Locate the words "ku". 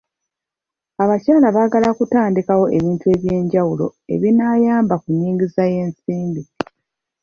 5.01-5.07